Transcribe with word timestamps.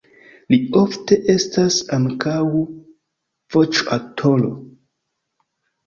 Li 0.53 0.57
ofte 0.79 1.17
estas 1.33 1.77
ankaŭ 1.99 2.39
voĉoaktoro. 2.65 4.55